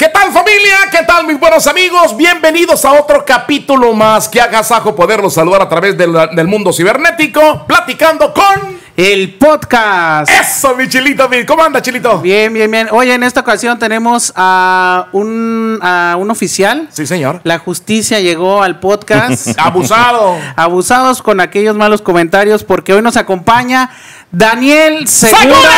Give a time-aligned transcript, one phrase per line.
[0.00, 0.76] ¿Qué tal familia?
[0.92, 2.16] ¿Qué tal mis buenos amigos?
[2.16, 4.28] Bienvenidos a otro capítulo más.
[4.28, 8.78] Que agasajo poderlos saludar a través del, del mundo cibernético, platicando con...
[8.96, 10.28] El podcast.
[10.28, 11.30] Eso, mi chilito.
[11.46, 12.18] ¿Cómo anda, chilito?
[12.18, 12.88] Bien, bien, bien.
[12.90, 16.88] Oye, en esta ocasión tenemos a un, a un oficial.
[16.90, 17.40] Sí, señor.
[17.44, 19.48] La justicia llegó al podcast.
[19.58, 20.36] Abusado.
[20.56, 23.90] Abusados con aquellos malos comentarios porque hoy nos acompaña
[24.32, 25.68] Daniel Segura.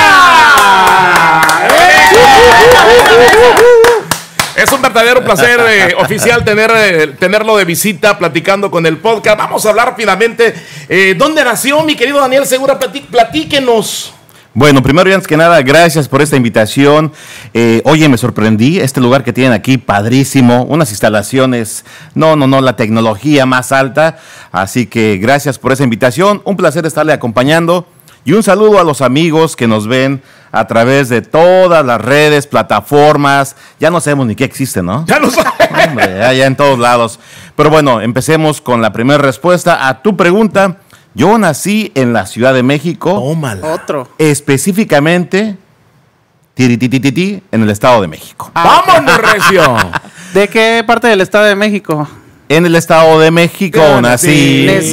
[4.62, 9.38] Es un verdadero placer eh, oficial tener, eh, tenerlo de visita platicando con el podcast.
[9.38, 10.54] Vamos a hablar rápidamente.
[10.88, 12.78] eh, ¿Dónde nació mi querido Daniel Segura?
[12.78, 14.12] Platí- platíquenos.
[14.52, 17.12] Bueno, primero y antes que nada, gracias por esta invitación.
[17.54, 21.84] Eh, oye, me sorprendí, este lugar que tienen aquí, padrísimo, unas instalaciones,
[22.16, 24.18] no, no, no, la tecnología más alta.
[24.50, 27.86] Así que gracias por esa invitación, un placer estarle acompañando
[28.24, 32.46] y un saludo a los amigos que nos ven a través de todas las redes,
[32.46, 35.04] plataformas, ya no sabemos ni qué existe, ¿no?
[35.06, 35.52] Ya lo sabes.
[35.88, 37.20] Hombre, allá en todos lados.
[37.56, 40.78] Pero bueno, empecemos con la primera respuesta a tu pregunta.
[41.14, 43.66] Yo nací en la Ciudad de México Tómala.
[43.74, 44.08] Otro.
[44.18, 45.56] específicamente
[46.54, 48.50] tirititititi, en el Estado de México.
[48.54, 49.76] ¡Vámonos, Recio!
[50.34, 52.06] ¿De qué parte del Estado de México?
[52.50, 54.26] En el Estado de México nací.
[54.80, 54.90] sí.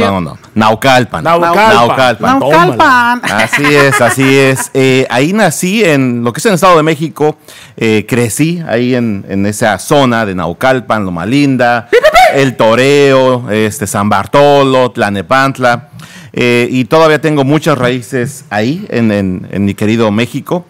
[0.00, 0.38] No, no, no.
[0.56, 1.22] Naucalpan.
[1.22, 2.38] Naucalpan.
[2.40, 3.20] Naucalpan.
[3.32, 4.70] Así es, así es.
[4.74, 7.36] Eh, ahí nací en lo que es el Estado de México.
[7.76, 11.88] eh, crecí ahí en, en esa zona de Naucalpan, Loma Linda,
[12.34, 15.88] El Toreo, este, San Bartolo, Tlanepantla.
[16.32, 20.66] eh, y todavía tengo muchas raíces ahí en, en- en mi querido México.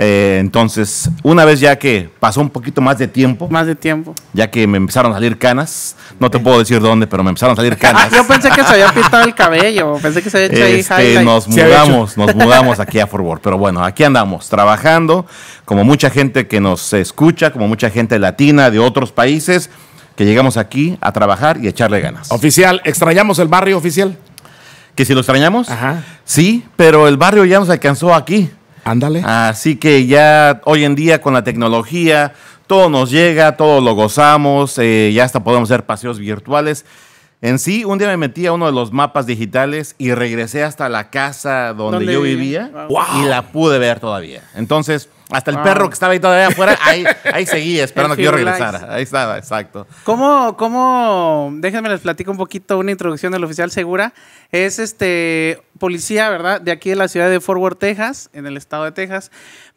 [0.00, 4.14] Eh, entonces, una vez ya que pasó un poquito más de tiempo, Más de tiempo.
[4.32, 7.54] ya que me empezaron a salir canas, no te puedo decir dónde, pero me empezaron
[7.54, 8.08] a salir canas.
[8.12, 9.96] Ah, yo pensé que se había pintado el cabello.
[10.00, 11.24] Pensé que se había hecho ahí Este, highlight.
[11.26, 13.42] nos mudamos, nos mudamos aquí a Fort Worth.
[13.42, 15.26] Pero bueno, aquí andamos trabajando,
[15.64, 19.68] como mucha gente que nos escucha, como mucha gente latina de otros países,
[20.14, 22.30] que llegamos aquí a trabajar y a echarle ganas.
[22.30, 24.16] Oficial, ¿extrañamos el barrio oficial?
[24.94, 25.68] ¿Que si lo extrañamos?
[25.70, 26.04] Ajá.
[26.24, 28.50] Sí, pero el barrio ya nos alcanzó aquí.
[28.90, 29.22] Ándale.
[29.24, 32.32] Así que ya hoy en día con la tecnología,
[32.66, 36.84] todo nos llega, todo lo gozamos, eh, ya hasta podemos hacer paseos virtuales.
[37.40, 40.88] En sí, un día me metí a uno de los mapas digitales y regresé hasta
[40.88, 42.64] la casa donde ¿Dónde yo vivía?
[42.64, 43.22] vivía Wow.
[43.22, 44.42] y la pude ver todavía.
[44.56, 45.64] Entonces, hasta el Wow.
[45.64, 48.94] perro que estaba ahí todavía afuera, ahí, ahí seguía esperando que yo regresara.
[48.94, 49.86] Ahí estaba, exacto.
[50.04, 54.12] ¿Cómo, cómo, déjenme les platico un poquito una introducción del oficial Segura?
[54.52, 56.60] Es este policía, ¿verdad?
[56.60, 59.30] De aquí de la ciudad de Fort Worth, Texas, en el estado de Texas,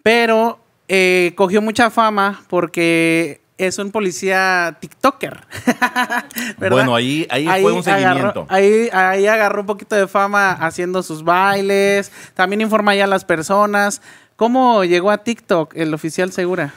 [0.04, 5.42] pero eh, cogió mucha fama porque es un policía TikToker.
[6.58, 8.46] Bueno, ahí- ahí fue un seguimiento.
[8.46, 13.08] agarró- ahí, ahí agarró un poquito de fama haciendo sus bailes, también informa ya a
[13.08, 14.02] las personas.
[14.42, 16.74] ¿Cómo llegó a TikTok el oficial Segura?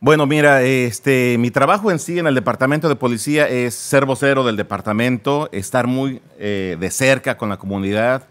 [0.00, 4.42] Bueno, mira, este, mi trabajo en sí en el departamento de policía es ser vocero
[4.42, 8.26] del departamento, estar muy eh, de cerca con la comunidad,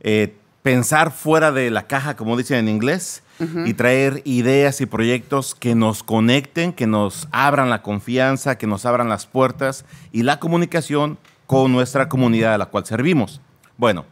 [0.00, 3.22] eh, pensar fuera de la caja, como dicen en inglés,
[3.64, 8.86] y traer ideas y proyectos que nos conecten, que nos abran la confianza, que nos
[8.86, 11.16] abran las puertas y la comunicación
[11.46, 13.40] con nuestra comunidad a la cual servimos.
[13.76, 14.04] Bueno,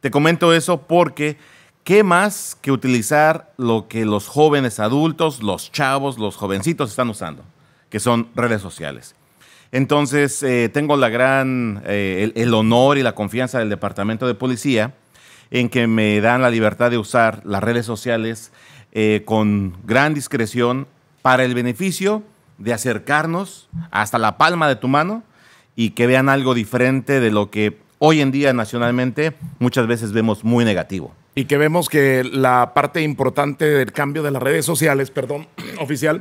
[0.00, 1.38] te comento eso porque
[1.84, 7.44] ¿qué más que utilizar lo que los jóvenes adultos, los chavos, los jovencitos están usando?
[7.90, 9.14] Que son redes sociales.
[9.70, 14.34] Entonces, eh, tengo la gran, eh, el, el honor y la confianza del Departamento de
[14.34, 14.94] Policía
[15.50, 18.52] en que me dan la libertad de usar las redes sociales
[18.92, 20.86] eh, con gran discreción
[21.22, 22.22] para el beneficio
[22.58, 25.22] de acercarnos hasta la palma de tu mano
[25.76, 30.44] y que vean algo diferente de lo que hoy en día nacionalmente muchas veces vemos
[30.44, 31.12] muy negativo.
[31.34, 35.48] Y que vemos que la parte importante del cambio de las redes sociales, perdón,
[35.80, 36.20] oficial.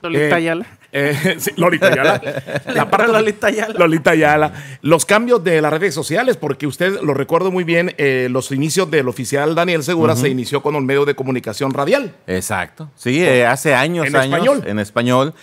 [0.00, 0.66] Lolita Ayala.
[0.92, 2.20] eh, sí, Lolita Ayala.
[2.74, 3.74] La parte Lolita Ayala.
[3.78, 4.52] Lolita Ayala.
[4.82, 8.90] Los cambios de las redes sociales, porque usted lo recuerdo muy bien, eh, los inicios
[8.90, 12.14] del oficial Daniel Segura se inició con un medio de comunicación radial.
[12.26, 12.90] Exacto.
[12.96, 14.62] Sí, eh, hace años, ¿En años, español?
[14.66, 15.34] en español.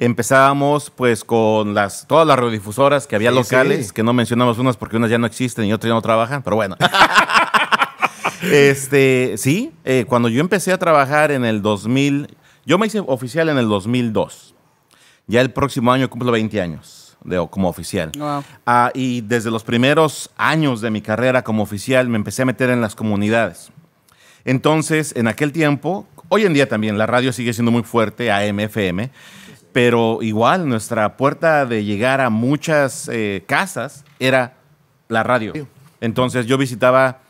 [0.00, 3.92] Empezábamos pues con las todas las radiodifusoras que había Sí, locales, sí.
[3.92, 6.54] que no mencionamos unas porque unas ya no existen y otras ya no trabajan, pero
[6.54, 6.76] bueno.
[8.42, 12.36] este, sí, eh, cuando yo empecé a trabajar en el 2000,
[12.66, 14.54] yo me hice oficial en el 2002.
[15.26, 18.12] Ya el próximo año cumplo 20 años de, como oficial.
[18.16, 18.44] Wow.
[18.66, 22.70] Ah, y desde los primeros años de mi carrera como oficial me empecé a meter
[22.70, 23.70] en las comunidades.
[24.44, 28.60] Entonces, en aquel tiempo, hoy en día también la radio sigue siendo muy fuerte, AM,
[28.60, 29.10] FM,
[29.72, 34.56] pero igual nuestra puerta de llegar a muchas eh, casas era
[35.08, 35.52] la radio.
[36.00, 37.20] Entonces yo visitaba,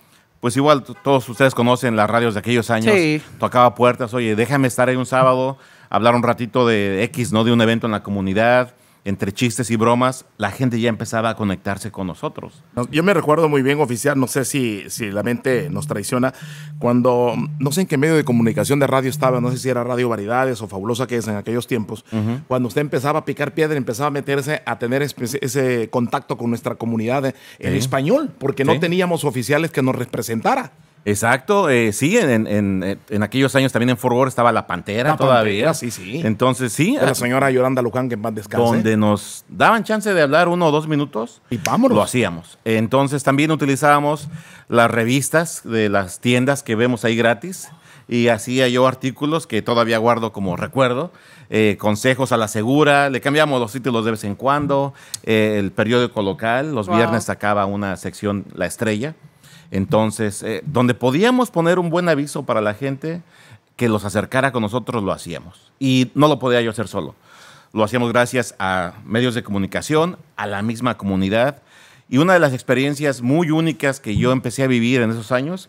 [0.41, 3.21] pues igual todos ustedes conocen las radios de aquellos años, Sí.
[3.39, 5.59] tocaba puertas, oye, déjame estar ahí un sábado
[5.91, 7.45] hablar un ratito de X, ¿no?
[7.45, 8.75] De un evento en la comunidad,
[9.09, 12.63] entre chistes y bromas, la gente ya empezaba a conectarse con nosotros.
[12.91, 16.35] Yo me recuerdo muy bien, oficial, no sé si, si la mente nos traiciona,
[16.79, 19.83] cuando, no sé en qué medio de comunicación de radio estaba, no sé si era
[19.83, 22.05] Radio Variedades o Fabulosa que es en aquellos tiempos,
[22.49, 26.75] cuando usted empezaba a picar piedra, empezaba a meterse, a tener ese contacto con nuestra
[26.75, 30.73] comunidad en español, porque no teníamos oficiales que nos representara.
[31.05, 35.17] Exacto, eh, sí, en, en, en, aquellos años también en Fort Worth estaba la Pantera
[35.17, 35.73] todavía.
[35.75, 36.21] sí, sí.
[36.25, 36.97] Entonces, sí.
[36.97, 38.67] De la señora Yolanda Luján, que en paz descanse.
[38.67, 41.41] Donde nos daban chance de hablar uno o dos minutos.
[41.51, 41.97] Y vámonos.
[41.97, 42.59] Lo hacíamos.
[42.65, 44.29] Entonces, también utilizábamos
[44.69, 47.71] las revistas de las tiendas que vemos ahí gratis.
[48.07, 51.13] Y hacía yo artículos que todavía guardo como recuerdo.
[51.51, 54.95] Eh, consejos a la segura, le cambiamos los títulos de vez en cuando.
[55.25, 59.15] Eh, el periódico local, los viernes sacaba una sección La Estrella
[59.71, 63.23] entonces, eh, donde podíamos poner un buen aviso para la gente
[63.77, 65.71] que los acercara con nosotros, lo hacíamos.
[65.79, 67.15] Y no lo podía yo hacer solo.
[67.73, 71.63] Lo hacíamos gracias a medios de comunicación, a la misma comunidad.
[72.09, 75.69] Y una de las experiencias muy únicas que yo empecé a vivir en esos años,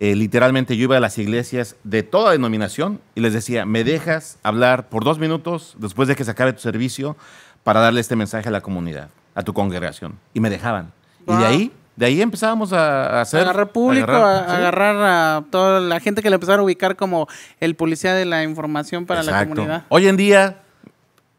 [0.00, 4.38] eh, literalmente yo iba a las iglesias de toda denominación y les decía, ¿me dejas
[4.42, 7.16] hablar por dos minutos después de que se acabe tu servicio
[7.62, 10.18] para darle este mensaje a la comunidad, a tu congregación?
[10.32, 10.92] Y me dejaban.
[11.26, 13.40] Y de ahí de ahí empezábamos a, hacer.
[13.40, 17.26] Agarrar público, a, agarrar a toda la gente que le empezaron a ubicar como
[17.58, 19.82] el policía de la información para la comunidad.
[19.88, 20.58] Hoy en día,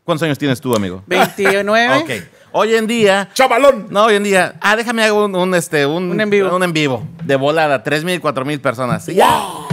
[0.04, 1.02] ¿cuántos años tienes tú, amigo?
[1.08, 1.98] 29.
[2.00, 2.10] ok.
[2.52, 3.30] Hoy en día.
[3.34, 3.88] ¡Chavalón!
[3.90, 4.56] No, hoy en día.
[4.60, 6.54] Ah, déjame hago un, este, un, en vivo.
[6.54, 7.08] Un en vivo.
[7.24, 7.82] De volada.
[7.82, 9.08] 3.000, 4.000 personas.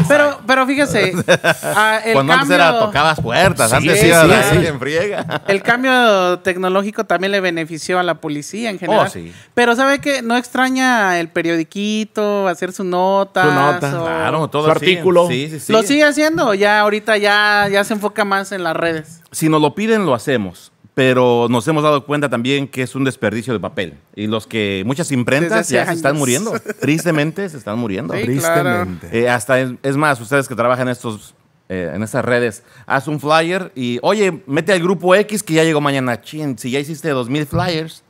[0.09, 1.13] Pero, pero fíjese.
[1.63, 3.73] Ah, Cuando antes era tocabas puertas.
[3.73, 5.43] antes sí, sí, en friega.
[5.47, 9.07] El cambio tecnológico también le benefició a la policía en general.
[9.07, 9.33] Oh, sí.
[9.55, 10.23] Pero ¿sabe qué?
[10.23, 13.43] No extraña el periodiquito, hacer su nota.
[13.43, 13.91] Su nota.
[13.91, 15.29] Claro, todo su artículo.
[15.29, 15.73] Sí, sí, sí.
[15.73, 16.55] ¿Lo sigue haciendo?
[16.55, 19.23] Ya ahorita ya, ya se enfoca más en las redes.
[19.33, 23.05] Si nos lo piden, lo hacemos pero nos hemos dado cuenta también que es un
[23.05, 23.99] desperdicio de papel.
[24.15, 26.55] Y los que muchas imprentas ya se están muriendo.
[26.81, 28.15] Tristemente se están muriendo.
[28.15, 29.07] Tristemente.
[29.13, 31.35] Eh, hasta es, más, ustedes que trabajan en estos
[31.69, 35.65] eh, en estas redes, haz un flyer y, oye, mete al grupo X que ya
[35.65, 36.23] llegó mañana.
[36.23, 38.03] Chin, si ya hiciste 2000 flyers.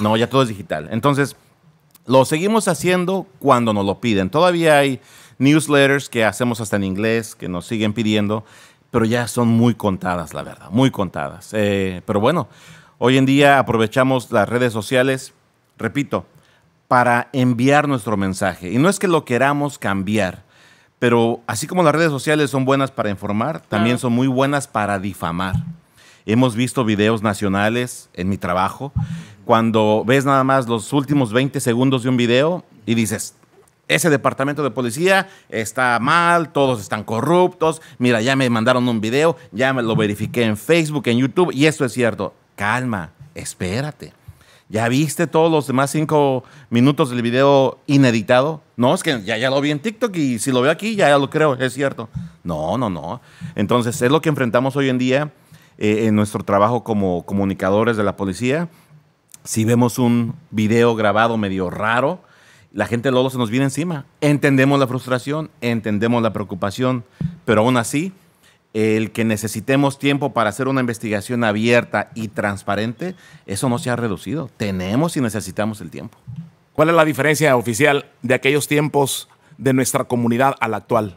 [0.00, 0.90] No, ya todo es digital.
[0.92, 1.36] Entonces,
[2.04, 4.28] lo seguimos haciendo cuando nos lo piden.
[4.28, 5.00] Todavía hay
[5.38, 8.44] newsletters que hacemos hasta en inglés, que nos siguen pidiendo
[8.90, 11.50] pero ya son muy contadas, la verdad, muy contadas.
[11.52, 12.48] Eh, pero bueno,
[12.98, 15.34] hoy en día aprovechamos las redes sociales,
[15.78, 16.26] repito,
[16.88, 18.70] para enviar nuestro mensaje.
[18.72, 20.44] Y no es que lo queramos cambiar,
[20.98, 24.98] pero así como las redes sociales son buenas para informar, también son muy buenas para
[24.98, 25.56] difamar.
[26.24, 28.92] Hemos visto videos nacionales en mi trabajo,
[29.44, 33.36] cuando ves nada más los últimos 20 segundos de un video y dices,
[33.88, 39.36] ese departamento de policía está mal, todos están corruptos, mira, ya me mandaron un video,
[39.52, 42.34] ya me lo verifiqué en Facebook, en YouTube, y esto es cierto.
[42.56, 44.12] Calma, espérate.
[44.68, 48.62] ¿Ya viste todos los demás cinco minutos del video ineditado?
[48.76, 51.16] No, es que ya, ya lo vi en TikTok y si lo veo aquí ya,
[51.16, 52.08] lo creo, es cierto.
[52.42, 53.20] No, no, no.
[53.54, 55.32] Entonces es lo que enfrentamos hoy en día
[55.78, 58.68] eh, en nuestro trabajo como comunicadores de la policía.
[59.44, 62.25] Si vemos un video grabado medio raro,
[62.76, 64.04] la gente luego se nos viene encima.
[64.20, 67.04] Entendemos la frustración, entendemos la preocupación,
[67.46, 68.12] pero aún así,
[68.74, 73.14] el que necesitemos tiempo para hacer una investigación abierta y transparente,
[73.46, 74.50] eso no se ha reducido.
[74.58, 76.18] Tenemos y necesitamos el tiempo.
[76.74, 81.16] ¿Cuál es la diferencia oficial de aquellos tiempos de nuestra comunidad a la actual?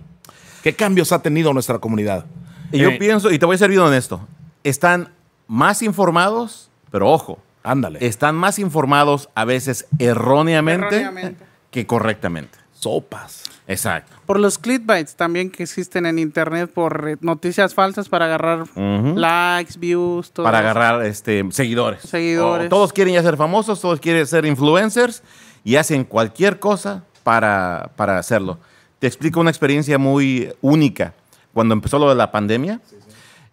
[0.63, 2.25] ¿Qué cambios ha tenido nuestra comunidad?
[2.71, 4.25] Y yo eh, pienso, y te voy a ser bien honesto,
[4.63, 5.09] están
[5.47, 7.99] más informados, pero ojo, Ándale.
[8.01, 11.35] Están más informados a veces erróneamente
[11.71, 12.57] que correctamente.
[12.73, 13.43] Sopas.
[13.67, 14.15] Exacto.
[14.25, 20.31] Por los clickbaits también que existen en internet por noticias falsas para agarrar likes, views,
[20.31, 22.01] todo Para agarrar este, seguidores.
[22.01, 22.69] Seguidores.
[22.69, 25.23] todos quieren ya ser famosos, todos quieren ser influencers
[25.65, 28.59] y hacen cualquier cosa para, para hacerlo.
[28.99, 31.13] Te explico una experiencia muy única.
[31.53, 32.79] Cuando empezó lo de la pandemia,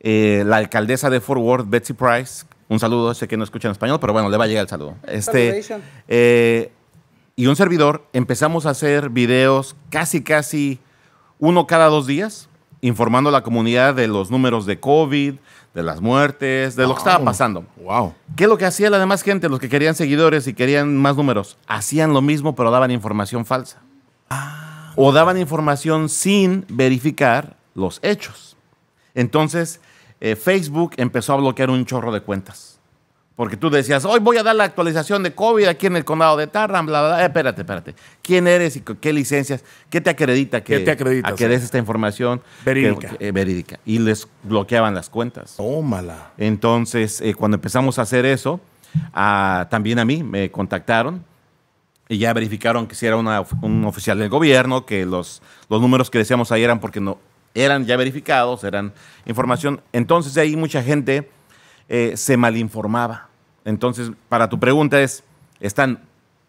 [0.00, 3.72] eh, la alcaldesa de Fort Worth, Betsy Price, un saludo, sé que no escucha en
[3.72, 4.96] español, pero bueno, le va a llegar el saludo.
[5.06, 5.62] Este,
[7.36, 10.80] y un servidor empezamos a hacer videos casi, casi
[11.38, 12.48] uno cada dos días,
[12.80, 15.34] informando a la comunidad de los números de COVID,
[15.74, 17.66] de las muertes, de lo que estaba pasando.
[17.76, 18.14] Wow.
[18.36, 21.16] ¿Qué es lo que hacía la demás gente, los que querían seguidores y querían más
[21.16, 21.58] números?
[21.66, 23.82] Hacían lo mismo, pero daban información falsa.
[24.30, 24.94] Ah.
[24.96, 28.56] O daban información sin verificar los hechos.
[29.14, 29.82] Entonces,
[30.20, 32.76] eh, Facebook empezó a bloquear un chorro de cuentas
[33.36, 36.38] Porque tú decías, hoy voy a dar la actualización de COVID aquí en el condado
[36.38, 37.22] de Tarrant, bla, bla, bla.
[37.22, 37.94] Eh, espérate, espérate.
[38.22, 39.62] ¿Quién eres y qué licencias?
[39.90, 42.40] ¿Qué te acredita que, ¿Qué te acredita, a que des esta información?
[42.64, 43.10] Verídica.
[43.18, 43.78] Que- eh, verídica.
[43.84, 45.56] Y les bloqueaban las cuentas.
[45.58, 46.30] Tómala.
[46.38, 48.58] Entonces, eh, cuando empezamos a hacer eso,
[49.12, 51.22] ah, también a mí me contactaron
[52.08, 56.08] y ya verificaron que si era una- un oficial del gobierno, que los, los números
[56.08, 57.18] que decíamos ahí eran porque no
[57.54, 58.94] eran ya verificados, eran
[59.26, 59.82] información.
[59.92, 61.30] Entonces, de ahí mucha gente
[61.88, 63.28] eh, se malinformaba.
[63.64, 65.22] Entonces, para tu pregunta es,
[65.60, 66.00] están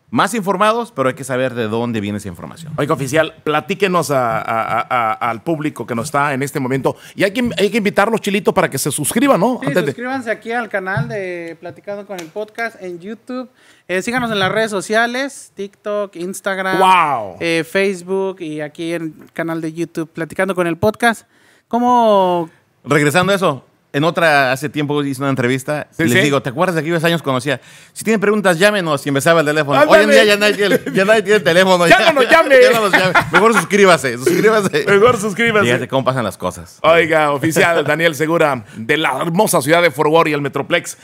[0.09, 2.71] más informados, pero hay que saber de dónde viene esa información.
[2.77, 6.95] Oiga, oficial, platíquenos a- a- a- al público que nos está en este momento.
[7.13, 9.57] Y hay que, hay que invitarlos, Chilito, para que se suscriban, ¿no?
[9.61, 13.49] Sí, Antes de- suscríbanse aquí al canal de Platicando con el Podcast en YouTube.
[13.89, 17.35] Eh, síganos en las redes sociales, TikTok, Instagram, ¡Wow!
[17.41, 21.27] eh, Facebook y aquí en el canal de YouTube Platicando con el Podcast.
[21.67, 22.49] ¿Cómo?
[22.85, 23.65] Regresando a eso,
[23.97, 26.19] en otra, hace tiempo hice una entrevista Sí, y les sí.
[26.23, 27.59] digo, ¿te acuerdas de aquellos años conocía?
[27.93, 29.79] Si tienen preguntas, llámenos y empezaba el teléfono.
[29.79, 29.97] Ándale.
[29.99, 31.87] Hoy en día ya nadie, tiene- ya nadie tiene teléfono.
[31.87, 32.55] Ya no nos llame.
[32.61, 33.13] ya no nos llame.
[33.31, 34.85] Mejor suscríbase, suscríbase.
[34.87, 35.67] Mejor suscríbanse.
[35.67, 36.79] Fíjate cómo pasan las cosas.
[36.83, 40.97] Oiga, oficial Daniel Segura, de la hermosa ciudad de Fort Worth y el Metroplex.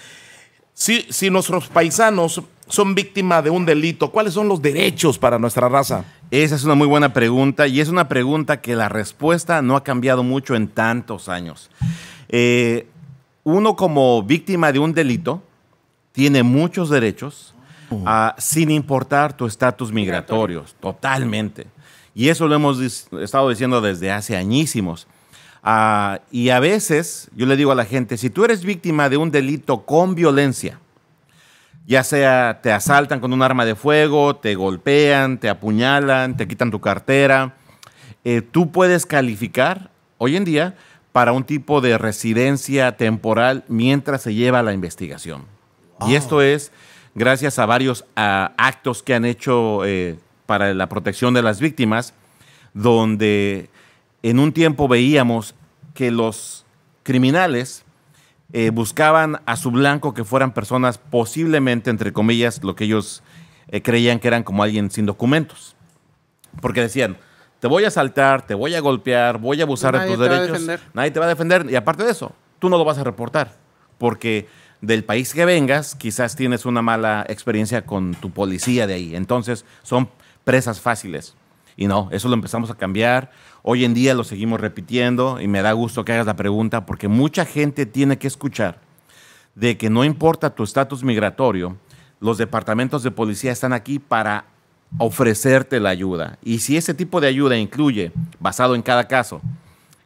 [0.76, 5.70] Si, si nuestros paisanos son víctimas de un delito, ¿cuáles son los derechos para nuestra
[5.70, 6.04] raza?
[6.32, 9.84] Esa es una muy buena pregunta y es una pregunta que la respuesta no ha
[9.84, 11.70] cambiado mucho en tantos años.
[12.36, 12.88] Eh,
[13.44, 15.44] uno como víctima de un delito
[16.14, 17.54] tiene muchos derechos
[18.08, 21.68] ah, sin importar tu estatus migratorio, totalmente.
[22.16, 25.06] Y eso lo hemos estado diciendo desde hace añísimos.
[25.62, 29.18] Ah, y a veces yo le digo a la gente, si tú eres víctima de
[29.18, 30.80] un delito con violencia,
[31.86, 36.72] ya sea te asaltan con un arma de fuego, te golpean, te apuñalan, te quitan
[36.72, 37.58] tu cartera,
[38.24, 40.76] eh, tú puedes calificar hoy en día
[41.14, 45.46] para un tipo de residencia temporal mientras se lleva la investigación.
[46.06, 46.74] Y esto es
[47.16, 52.14] gracias a varios ah, actos que han hecho eh, para la protección de las víctimas,
[52.74, 53.70] donde
[54.24, 55.56] en un tiempo veíamos
[55.94, 56.66] que los
[57.04, 57.86] criminales
[58.52, 63.22] eh, buscaban a su blanco que fueran personas posiblemente, entre comillas, lo que ellos
[63.68, 65.76] eh, creían que eran como alguien sin documentos.
[66.60, 67.18] Porque decían,
[67.64, 70.36] te voy a asaltar, te voy a golpear, voy a abusar de tus te va
[70.36, 70.52] a derechos.
[70.52, 70.82] defender.
[70.94, 71.66] Nadie te va a defender.
[71.70, 73.54] Y aparte de eso, tú no lo vas a reportar.
[73.98, 74.50] Porque
[74.82, 79.16] del país que vengas, quizás tienes una mala experiencia con tu policía de ahí.
[79.16, 80.10] Entonces, son
[80.44, 81.36] presas fáciles.
[81.78, 83.32] Y no, eso lo empezamos a cambiar.
[83.62, 87.08] Hoy en día lo seguimos repitiendo y me da gusto que hagas la pregunta porque
[87.08, 88.80] mucha gente tiene que escuchar
[89.56, 91.78] de que no importa tu estatus migratorio,
[92.20, 94.48] los departamentos de policía están aquí para
[94.98, 96.38] ofrecerte la ayuda.
[96.44, 99.42] Y si ese tipo de ayuda incluye, basado en cada caso,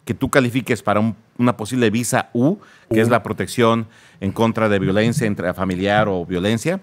[0.06, 2.58] que tú califiques para un- una posible visa U,
[2.90, 3.88] que es la protección
[4.22, 6.80] en contra de violencia intrafamiliar o violencia,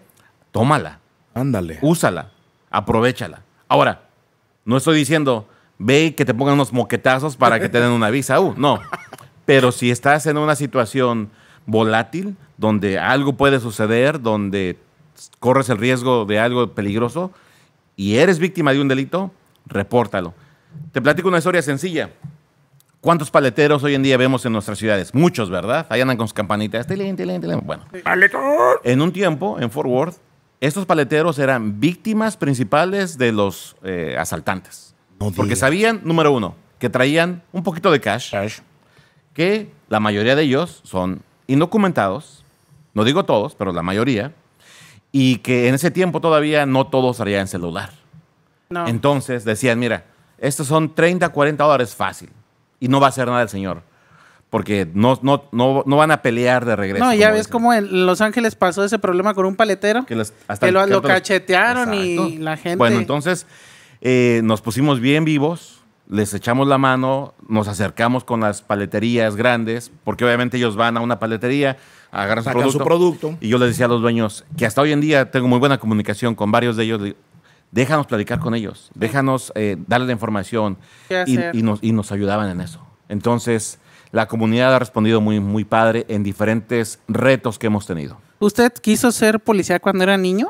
[0.53, 1.01] tómala,
[1.35, 1.79] Ándale.
[1.81, 2.31] úsala,
[2.71, 3.41] aprovechala.
[3.69, 4.03] Ahora,
[4.67, 8.11] no estoy diciendo, ve y que te pongan unos moquetazos para que te den una
[8.11, 8.81] visa U, no.
[9.47, 11.31] Pero si estás en una situación
[11.67, 14.79] volátil, donde algo puede suceder, donde
[15.41, 17.33] corres el riesgo de algo peligroso
[17.97, 19.31] y eres víctima de un delito,
[19.67, 20.35] repórtalo.
[20.93, 22.11] Te platico una historia sencilla.
[23.01, 25.15] ¿Cuántos paleteros hoy en día vemos en nuestras ciudades?
[25.15, 25.87] Muchos, ¿verdad?
[25.91, 26.87] Ahí andan con sus campanitas.
[26.87, 27.61] Tilín, tilín, tilín.
[27.65, 27.85] Bueno,
[28.83, 30.17] en un tiempo, en Fort Worth,
[30.61, 34.95] estos paleteros eran víctimas principales de los eh, asaltantes.
[35.21, 38.35] No Porque sabían, número uno, que traían un poquito de cash,
[39.35, 42.45] que la mayoría de ellos son indocumentados,
[42.95, 44.33] no digo todos, pero la mayoría,
[45.17, 47.91] y que en ese tiempo todavía no todos traían celular.
[48.69, 48.89] No.
[48.89, 50.07] Entonces decían, mira,
[50.39, 52.31] estos son 30, 40 dólares fácil,
[52.81, 53.83] y no va a hacer nada el señor,
[54.51, 57.05] porque no, no, no, no van a pelear de regreso.
[57.05, 60.05] No, ya ves cómo en Los Ángeles pasó ese problema con un paletero.
[60.05, 63.47] que, les- hasta Que lo- el- lo los- cachetearon y la gente- Bueno, entonces
[64.01, 69.93] eh, nos pusimos bien vivos, les echamos la mano, nos acercamos con las paleterías grandes,
[70.03, 71.77] porque obviamente ellos van a una paletería,
[72.15, 73.37] agarran su producto, su producto.
[73.41, 75.79] Y yo les decía a los dueños que hasta hoy en día tengo muy buena
[75.79, 77.03] comunicación con varios de ellos.
[77.71, 80.79] Déjanos platicar con ellos, déjanos eh, darle la información.
[81.09, 82.81] ¿Qué Y, y nos, y nos ayudaban en eso.
[83.09, 83.79] Entonces,
[84.13, 88.17] la comunidad ha respondido muy, muy padre en diferentes retos que hemos tenido.
[88.39, 90.49] ¿Usted quiso ser policía cuando era niño?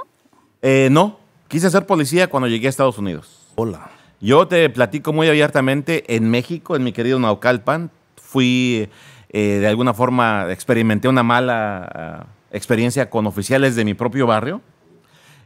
[0.61, 1.19] Eh, no,
[1.49, 3.47] quise ser policía cuando llegué a Estados Unidos.
[3.55, 3.91] Hola.
[4.21, 8.89] Yo te platico muy abiertamente, en México, en mi querido Naucalpan, fui,
[9.37, 14.61] eh, de alguna forma, experimenté una mala ah, experiencia con oficiales de mi propio barrio.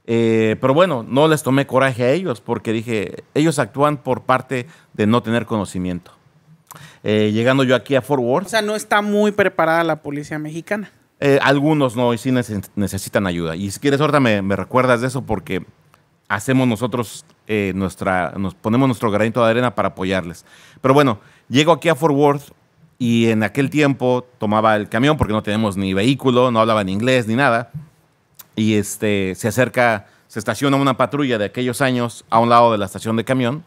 [0.07, 4.66] Eh, pero bueno, no les tomé coraje a ellos porque dije, ellos actúan por parte
[4.92, 6.12] de no tener conocimiento.
[7.02, 10.38] Eh, llegando yo aquí a Fort Worth, O sea, no está muy preparada la policía
[10.38, 10.90] mexicana.
[11.21, 13.57] Eh, algunos no, y sí neces- necesitan ayuda.
[13.57, 15.64] Y si quieres, ahorita me, me recuerdas de eso porque
[16.28, 20.45] hacemos nosotros eh, nuestra, nos ponemos nuestro granito de arena para apoyarles.
[20.80, 21.18] Pero bueno,
[21.49, 22.50] llego aquí a Fort Worth
[22.99, 26.93] y en aquel tiempo tomaba el camión porque no tenemos ni vehículo, no hablaba ni
[26.93, 27.71] inglés ni nada.
[28.57, 32.78] Y este, se acerca, se estaciona una patrulla de aquellos años a un lado de
[32.78, 33.64] la estación de camión.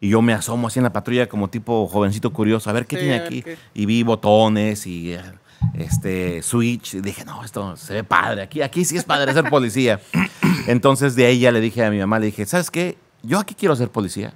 [0.00, 2.96] Y yo me asomo así en la patrulla como tipo jovencito curioso, a ver qué
[2.96, 3.42] Sí, tiene aquí.
[3.42, 3.56] qué.
[3.74, 5.20] Y vi botones y eh,
[5.74, 6.94] este switch.
[6.94, 8.42] Y dije, no, esto se ve padre.
[8.42, 10.00] Aquí, aquí sí es padre ser policía.
[10.66, 12.96] Entonces de ahí ya le dije a mi mamá, le dije, ¿sabes qué?
[13.22, 14.32] Yo aquí quiero ser policía.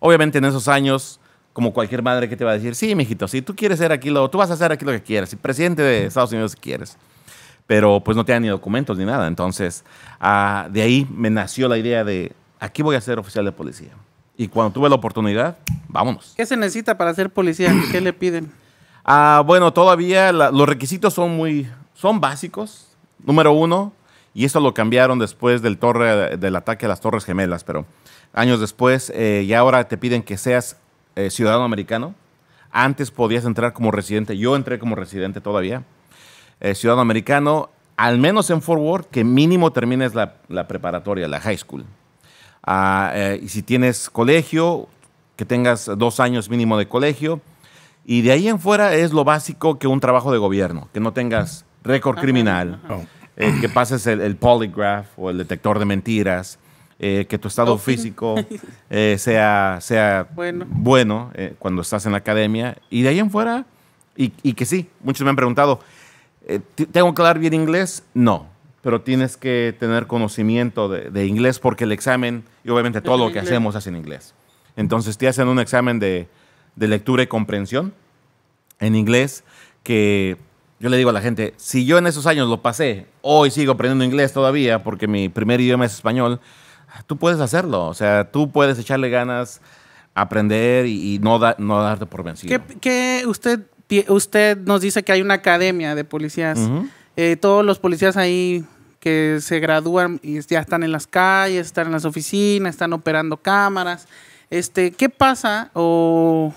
[0.00, 1.20] Obviamente en esos años,
[1.58, 4.10] como cualquier madre que te va a decir, sí, mijito, si tú quieres ser aquí,
[4.10, 5.28] lo, tú vas a hacer aquí lo que quieras.
[5.30, 6.96] Si presidente de Estados Unidos si quieres.
[7.66, 9.26] Pero pues no tenía ni documentos ni nada.
[9.26, 9.82] Entonces,
[10.20, 13.88] ah, de ahí me nació la idea de, aquí voy a ser oficial de policía.
[14.36, 15.56] Y cuando tuve la oportunidad,
[15.88, 16.32] vámonos.
[16.36, 17.74] ¿Qué se necesita para ser policía?
[17.90, 18.52] ¿Qué le piden?
[19.04, 22.86] Ah, bueno, todavía la- los requisitos son muy, son básicos.
[23.24, 23.92] Número uno,
[24.32, 27.84] y esto lo cambiaron después del, torre, del ataque a las Torres Gemelas, pero
[28.32, 30.76] años después, eh, y ahora te piden que seas
[31.18, 32.14] eh, ciudadano americano.
[32.70, 35.82] Antes podías entrar como residente, yo entré como residente todavía.
[36.60, 41.40] Eh, ciudadano americano, al menos en Fort Worth, que mínimo termines la, la preparatoria, la
[41.40, 41.84] high school.
[42.62, 44.88] Ah, eh, y si tienes colegio,
[45.34, 47.40] que tengas dos años mínimo de colegio.
[48.04, 51.12] Y de ahí en fuera es lo básico que un trabajo de gobierno, que no
[51.12, 52.80] tengas récord criminal,
[53.36, 56.58] eh, que pases el, el polygraph o el detector de mentiras,
[56.98, 58.34] eh, que tu estado Oh, físico
[58.90, 60.66] eh, sea, sea Bueno.
[60.68, 62.76] bueno eh, cuando estás en la academia.
[62.90, 63.66] Y de ahí en fuera,
[64.16, 65.80] y, y que sí, muchos me han preguntado,
[66.46, 68.02] eh, ¿t- ¿tengo que hablar bien inglés?
[68.14, 68.46] No,
[68.82, 73.24] pero tienes que tener conocimiento de, de inglés porque el examen, y obviamente todo lo
[73.24, 73.44] que inglés.
[73.44, 74.34] hacemos es en inglés.
[74.76, 76.28] Entonces te hacen un examen de,
[76.76, 77.92] de lectura y comprensión
[78.80, 79.44] en inglés
[79.82, 80.36] que
[80.80, 83.72] yo le digo a la gente, si yo en esos años lo pasé, hoy sigo
[83.72, 86.40] aprendiendo inglés todavía porque mi primer idioma es español,
[87.06, 87.86] tú puedes hacerlo.
[87.86, 89.60] O sea, tú puedes echarle ganas,
[90.14, 92.60] aprender y, y no, da- no darte por vencido.
[92.66, 93.60] ¿Qué, qué usted,
[94.08, 96.58] usted nos dice que hay una academia de policías?
[97.16, 98.64] Eh, todos los policías ahí
[99.00, 103.36] que se gradúan y ya están en las calles, están en las oficinas, están operando
[103.36, 104.08] cámaras.
[104.50, 106.52] Este, ¿Qué pasa o,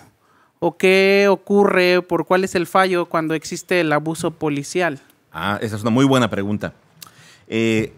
[0.59, 4.99] o qué ocurre, por cuál es el fallo cuando existe el abuso policial?
[5.31, 6.73] Ah, esa es una muy buena pregunta.
[7.47, 7.93] Eh,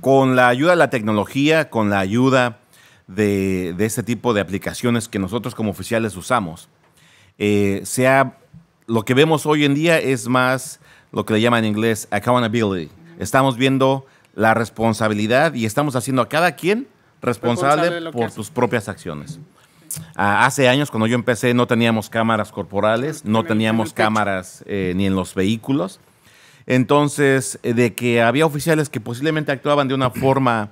[0.00, 2.58] con la ayuda de la tecnología, con la ayuda
[3.06, 6.68] de, de este tipo de aplicaciones que nosotros como oficiales usamos,
[7.38, 8.38] eh, sea,
[8.86, 10.80] lo que vemos hoy en día es más
[11.12, 12.90] lo que le llaman en inglés accountability.
[13.18, 16.88] Estamos viendo la responsabilidad y estamos haciendo a cada quien
[17.22, 19.40] responsable, por tus propias acciones.
[20.14, 25.06] Ah, hace años, cuando yo empecé, no teníamos cámaras corporales, no teníamos cámaras eh, ni
[25.06, 26.00] en los vehículos.
[26.66, 30.70] Entonces, eh, de que había oficiales que posiblemente actuaban de una forma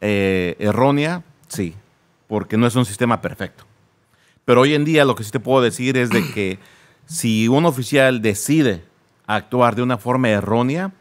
[0.00, 1.74] eh, errónea, sí,
[2.26, 3.64] porque no es un sistema perfecto.
[4.44, 6.58] Pero hoy en día lo que sí te puedo decir es de que
[7.06, 8.82] si un oficial decide
[9.26, 10.92] actuar de una forma errónea,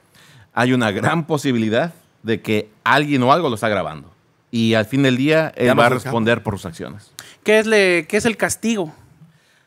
[0.54, 4.12] hay una gran posibilidad de que alguien o algo lo está grabando.
[4.52, 7.12] Y al fin del día, él va a responder por sus acciones.
[7.44, 8.94] ¿Qué es, le, qué es el castigo?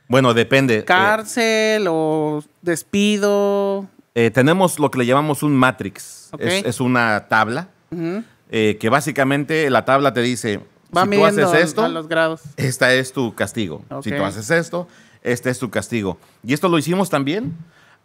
[0.08, 0.78] Bueno, depende.
[0.78, 3.88] Eh, ¿Cárcel o despido?
[4.18, 6.30] Eh, tenemos lo que le llamamos un matrix.
[6.32, 6.40] Ok.
[6.40, 8.24] Es, es una tabla Ujú.
[8.50, 10.60] eh, que básicamente la tabla te dice,
[10.96, 12.40] Va si tú haces esto, a los grados.
[12.56, 13.84] esta es tu castigo.
[14.02, 14.16] Si Ok.
[14.16, 14.88] tú haces esto,
[15.22, 16.18] este es tu castigo.
[16.42, 17.54] Y esto lo hicimos también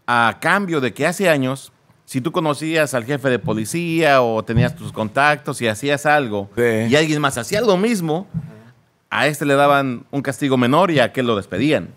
[0.05, 1.71] a cambio de que hace años,
[2.05, 6.87] si tú conocías al jefe de policía o tenías tus contactos y hacías algo Sí.
[6.89, 8.27] y alguien más hacía lo mismo,
[9.09, 11.89] a este le daban un castigo menor y a aquel lo despedían.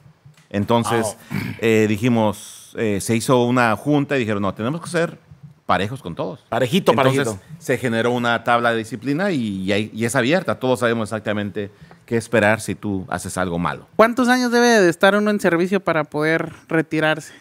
[0.50, 1.16] Entonces
[1.60, 5.18] eh, dijimos, eh, se hizo una junta y dijeron, no, tenemos que ser
[5.66, 6.40] parejos con todos.
[6.48, 7.44] Parejito, Entonces parejito.
[7.58, 10.58] se generó una tabla de disciplina y, y hay- y es abierta.
[10.58, 11.70] Todos sabemos exactamente
[12.04, 13.86] qué esperar si tú haces algo malo.
[13.96, 17.32] ¿Cuántos años debe de estar uno en servicio para poder retirarse?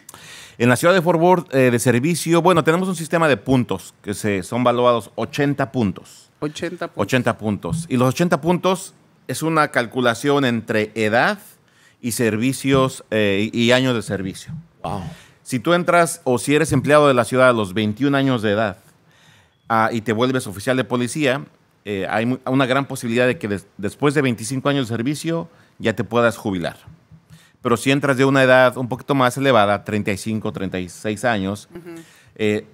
[0.56, 3.92] En la ciudad de Fort Worth eh, de servicio, bueno, tenemos un sistema de puntos
[4.02, 6.30] que se, son valuados 80 puntos.
[6.40, 7.02] 80 puntos.
[7.02, 7.86] 80 puntos.
[7.88, 8.94] Y los 80 puntos
[9.26, 11.38] es una calculación entre edad
[12.00, 14.52] y servicios eh, y y años de servicio.
[14.82, 15.02] Wow.
[15.44, 18.50] Si tú entras o si eres empleado de la ciudad a los 21 años de
[18.52, 18.78] edad
[19.68, 21.44] ah, y te vuelves oficial de policía,
[21.84, 25.94] eh, hay una gran posibilidad de que des- después de 25 años de servicio ya
[25.94, 26.76] te puedas jubilar.
[27.60, 31.68] Pero si entras de una edad un poquito más elevada, 35, 36 años,
[32.36, 32.66] eh,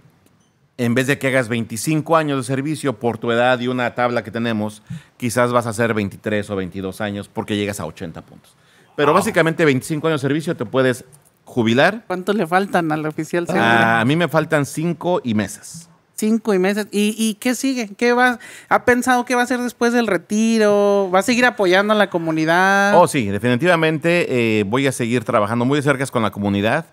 [0.78, 4.22] en vez de que hagas 25 años de servicio por tu edad y una tabla
[4.24, 4.82] que tenemos,
[5.16, 8.54] quizás vas a hacer 23 o 22 años porque llegas a 80 puntos.
[8.96, 11.04] Pero básicamente 25 años de servicio te puedes
[11.50, 12.04] jubilar.
[12.06, 14.00] ¿Cuánto le faltan al oficial Segura?
[14.00, 15.88] A mí me faltan cinco y meses.
[16.14, 16.86] Cinco y meses.
[16.92, 17.88] ¿Y, y qué sigue?
[17.96, 18.38] ¿Qué va?
[18.68, 21.10] ¿Ha pensado qué va a hacer después del retiro?
[21.12, 22.94] ¿Va a seguir apoyando a la comunidad?
[22.96, 26.86] Oh, sí, definitivamente eh, voy a seguir trabajando muy de cerca con la comunidad.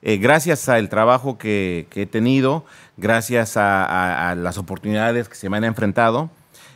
[0.00, 2.64] Eh, gracias al trabajo que, que he tenido,
[2.96, 6.30] gracias a, a- a las oportunidades que se me han enfrentado,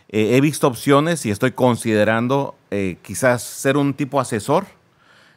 [0.09, 2.57] eh, he visto opciones y estoy considerando
[3.03, 4.67] quizás ser un tipo asesor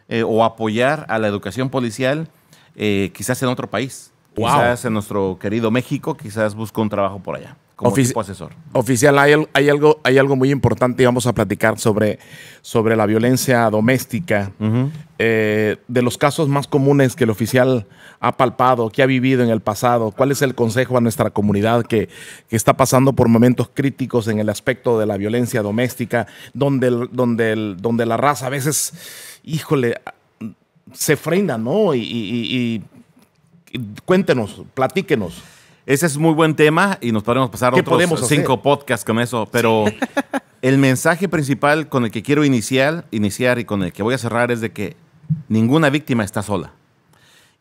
[0.10, 2.28] eh, o apoyar a la educación policial,
[2.76, 4.12] eh, quizás en otro país.
[4.36, 4.48] Wow.
[4.48, 8.52] Quizás en nuestro querido México, quizás busco un trabajo por allá, como Ofici- tipo asesor.
[8.74, 12.20] Oficial, hay, hay algo, hay algo muy importante y vamos a platicar sobre,
[12.62, 14.52] sobre la violencia doméstica.
[15.18, 17.88] Eh, de los casos más comunes que el oficial
[18.20, 21.86] ha palpado, que ha vivido en el pasado, ¿cuál es el consejo a nuestra comunidad
[21.86, 22.10] que,
[22.50, 27.10] que está pasando por momentos críticos en el aspecto de la violencia doméstica, donde, el-
[27.14, 29.96] donde, el- donde la raza a veces, híjole,
[30.94, 31.94] se frena, ¿no?
[31.94, 32.06] Y, y-
[32.56, 32.84] y-
[33.72, 35.42] y cuéntenos, platíquenos.
[35.86, 39.20] Ese es muy buen tema y nos podremos pasar ¿Qué otros podemos cinco podcasts con
[39.20, 39.86] eso, pero
[40.62, 44.18] el mensaje principal con el que quiero iniciar, iniciar y con el que voy a
[44.18, 44.96] cerrar es de que
[45.48, 46.74] ninguna víctima está sola.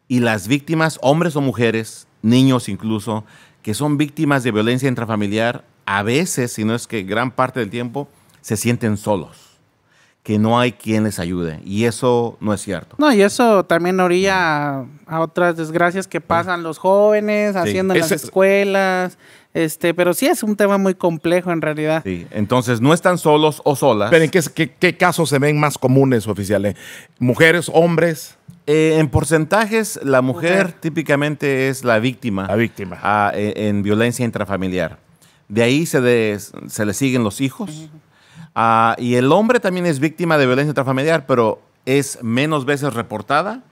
[0.08, 3.24] Y las víctimas, hombres o mujeres, niños incluso,
[3.62, 7.68] que son víctimas de violencia intrafamiliar, a veces, si no es que gran parte del
[7.70, 8.08] tiempo,
[8.40, 9.43] se sienten solos,
[10.24, 11.60] que no hay quien les ayude.
[11.64, 12.96] Y eso no es cierto.
[12.98, 18.00] No, y eso también orilla a, a otras desgracias que pasan los jóvenes haciendo en
[18.00, 19.18] las escuelas.
[19.52, 22.02] Este, pero sí es un tema muy complejo en realidad.
[22.04, 24.10] Sí, Entonces, no están solos o solas.
[24.10, 26.74] Pero ¿en qué, qué- qué casos se ven más comunes, oficiales?
[27.20, 28.36] ¿Mujeres, hombres?
[28.66, 30.72] Eh, en porcentajes, la mujer, Mujer.
[30.80, 32.46] típicamente es la víctima.
[32.48, 32.98] La víctima.
[33.02, 34.98] ah, en, en violencia intrafamiliar.
[35.48, 37.90] De ahí se, de- se le siguen los hijos.
[38.54, 43.62] Ah, y el hombre también es víctima de violencia intrafamiliar, pero es menos veces reportada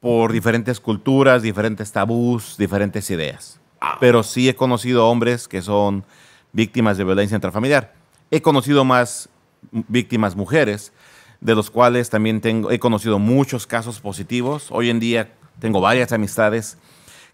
[0.00, 3.58] por diferentes culturas, diferentes tabús, diferentes ideas.
[4.00, 6.04] Pero sí he conocido hombres que son
[6.52, 7.94] víctimas de violencia intrafamiliar.
[8.30, 9.28] He conocido más
[9.70, 10.92] víctimas mujeres,
[11.40, 14.68] de los cuales también tengo, he conocido muchos casos positivos.
[14.70, 16.78] Hoy en día tengo varias amistades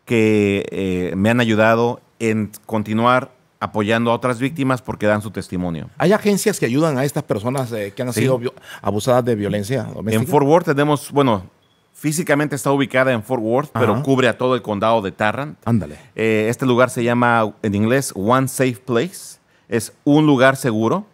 [0.05, 5.91] que eh, me han ayudado en continuar apoyando a otras víctimas porque dan su testimonio.
[5.99, 8.21] ¿Hay agencias que ayudan a estas personas eh, que han Sí.
[8.23, 8.41] sido
[8.81, 10.23] abusadas de violencia doméstica?
[10.23, 11.45] En Fort Worth tenemos, bueno,
[11.93, 14.03] físicamente está ubicada en Fort Worth, pero Ajá.
[14.03, 15.59] cubre a todo el condado de Tarrant.
[15.67, 15.97] Ándale.
[16.17, 19.39] Eh, este lugar se llama en inglés One Safe Place.
[19.69, 21.05] Es un lugar seguro.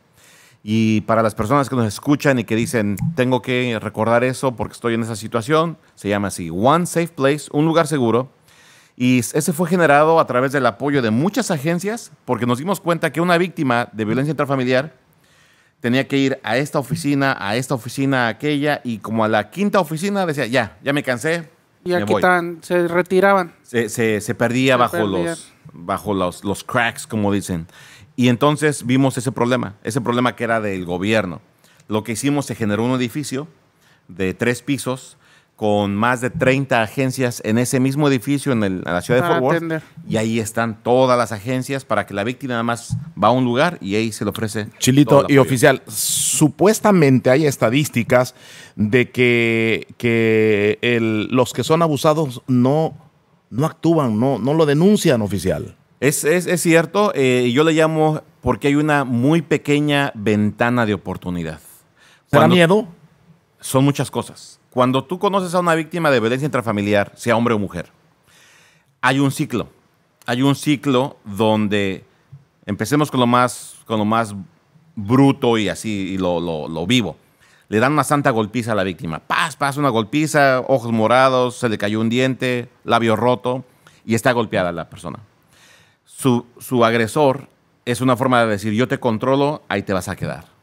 [0.69, 4.73] Y para las personas que nos escuchan y que dicen, tengo que recordar eso porque
[4.73, 8.29] estoy en esa situación, se llama así, One Safe Place, un lugar seguro.
[8.97, 13.13] Y ese fue generado a través del apoyo de muchas agencias porque nos dimos cuenta
[13.13, 14.95] que una víctima de violencia intrafamiliar
[15.81, 19.51] tenía que ir a esta oficina, a esta oficina, a aquella, y como a la
[19.51, 21.49] quinta oficina decía, ya, ya me cansé,
[21.85, 23.55] Y me aquí voy estaban, se retiraban.
[23.63, 25.31] se, se- se perdía Se bajo, perdía.
[25.31, 27.67] Los, bajo los, los cracks, como dicen.
[28.17, 31.43] Y entonces vimos ese problema, ese problema que era del gobierno.
[31.89, 33.47] Lo que hicimos, se generó un edificio
[34.09, 35.19] de tres pisos
[35.57, 39.23] con más de 30 agencias en ese mismo edificio en, el- en la ciudad de
[39.23, 39.57] Para Fort Worth.
[39.57, 39.83] atender.
[40.07, 43.45] Y ahí están todas las agencias para que la víctima nada más va a un
[43.45, 44.69] lugar y ahí se le ofrece.
[44.79, 48.35] Chilito y oficial, supuestamente hay estadísticas
[48.77, 52.95] de que, que el- los que son abusados no,
[53.51, 55.75] no actúan, no, no lo denuncian, oficial.
[56.01, 60.93] Es, es- es cierto, eh, yo le llamo porque hay una muy pequeña ventana de
[60.95, 61.61] oportunidad.
[62.27, 62.89] ¿Será Cuando- miedo?
[63.61, 64.61] son muchas cosas.
[64.77, 67.91] Cuando tú conoces a una víctima de violencia intrafamiliar, sea hombre o mujer,
[69.01, 69.71] hay un ciclo.
[70.27, 72.05] Hay un ciclo donde
[72.67, 74.35] empecemos con lo más, con lo más
[74.95, 77.17] bruto y así, y lo, vivo.
[77.71, 79.21] Le dan una santa golpiza a la víctima.
[79.21, 83.65] Paz, paz, una golpiza, ojos morados, se le cayó un diente, labio roto
[84.05, 85.21] y está golpeada la persona.
[86.05, 87.49] Su agresor
[87.87, 90.56] es una forma de decir, yo te controlo, ahí te vas a quedar.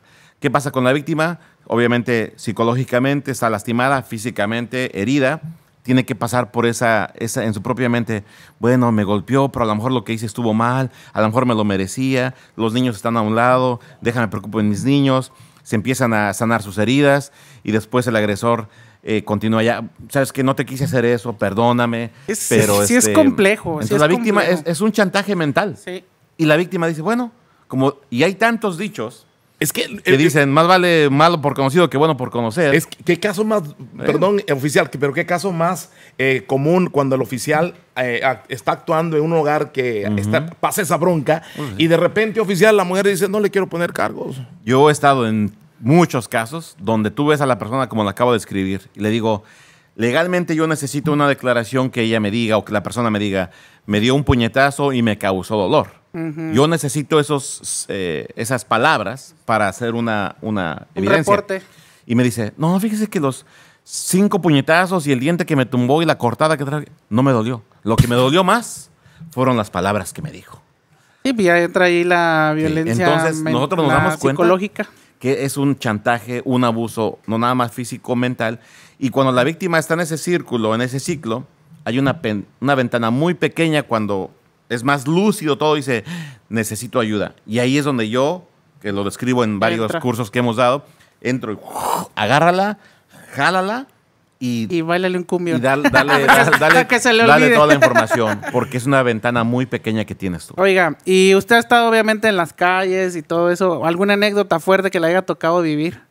[0.43, 1.39] ¿Qué pasa con la víctima?
[1.67, 5.39] Obviamente, psicológicamente está lastimada, físicamente herida.
[5.83, 8.25] Tiene que pasar por esa, esa, en su propia mente,
[8.59, 11.45] bueno, me golpeó, pero a lo mejor lo que hice estuvo mal, a lo mejor
[11.45, 15.31] me lo merecía, los niños están a un lado, déjame preocupo en mis niños,
[15.63, 17.31] se empiezan a sanar sus heridas
[17.63, 18.67] y después el agresor
[19.01, 22.85] eh, continúa ya, sabes que no te quise hacer eso, perdóname, Es- pero...
[22.85, 24.61] sí es este, complejo, sí Entonces es la víctima complejo.
[24.65, 25.77] es, es un chantaje mental.
[25.77, 26.03] Sí.
[26.35, 27.31] Y la víctima dice, bueno,
[27.69, 29.25] como, y hay tantos dichos
[29.63, 32.73] Es que, que eh, dicen, más vale malo por conocido que bueno por conocer.
[32.75, 33.63] Es que- qué caso más,
[33.97, 39.17] perdón, eh, oficial, pero qué caso más eh, común cuando el oficial eh, está actuando
[39.17, 41.43] en un hogar que está- pasa esa bronca
[41.77, 44.41] y de repente, oficial, la mujer dice, no le quiero poner cargos.
[44.65, 48.31] Yo he estado en muchos casos donde tú ves a la persona como la acabo
[48.31, 49.43] de escribir y le digo,
[49.95, 53.51] legalmente yo necesito una declaración que ella me diga o que la persona me diga,
[53.85, 56.02] me dio un puñetazo y me causó dolor.
[56.13, 61.35] Yo necesito esos, eh, esas palabras para hacer una, una Un evidencia.
[61.35, 61.61] reporte.
[62.05, 63.45] Y me dice, no, fíjese que los
[63.83, 67.31] cinco puñetazos y el diente que me tumbó y la cortada que trae, no me
[67.31, 67.63] dolió.
[67.83, 68.91] Lo que me dolió más
[69.31, 70.61] fueron las palabras que me dijo.
[71.23, 74.87] Sí, pues ya entra ahí la violencia Entonces, nosotros nos damos cuenta psicológica.
[75.19, 78.59] que es un chantaje, un abuso, no nada más físico, mental.
[78.99, 81.45] Y cuando la víctima está en ese círculo, en ese ciclo,
[81.85, 82.21] hay una,
[82.59, 84.31] una ventana muy pequeña cuando
[84.69, 86.03] es más lúcido todo, dice,
[86.49, 87.33] necesito ayuda.
[87.45, 88.47] Y ahí es donde yo,
[88.81, 89.99] que lo describo en varios Entra.
[89.99, 90.85] cursos que hemos dado,
[91.21, 91.57] entro y
[92.15, 92.77] agárrala,
[93.33, 93.87] jálala
[94.39, 95.55] y, Y bailale un cumbio.
[95.55, 97.55] y dale, dale, dale, dale- Que se le dale olvide.
[97.55, 100.53] toda la información, porque es una ventana muy pequeña que tienes tú.
[100.57, 103.85] Oiga, y usted ha estado obviamente en las calles y todo eso.
[103.85, 106.01] ¿Alguna anécdota fuerte que le haya tocado vivir?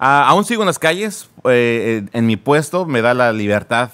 [0.00, 1.28] Ah, aún sigo en las calles.
[1.44, 3.90] eh, en mi puesto me da la libertad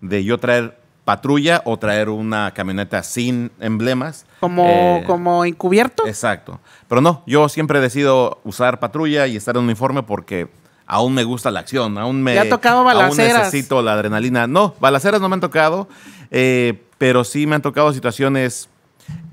[0.00, 0.79] de yo traer
[1.10, 4.26] patrulla o traer una camioneta sin emblemas.
[4.38, 6.06] ¿Como, Eh, como encubierto?
[6.06, 6.60] Exacto.
[6.86, 10.46] Pero no, yo siempre decido usar patrulla y estar en uniforme porque
[10.86, 12.34] aún me gusta la acción, aún me...
[12.34, 13.38] ¿Te ha tocado aún balaceras?
[13.38, 14.46] necesito la adrenalina.
[14.46, 15.88] No, balaceras no me han tocado,
[16.30, 18.68] eh, pero sí me han tocado situaciones